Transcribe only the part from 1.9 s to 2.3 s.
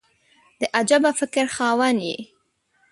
یې!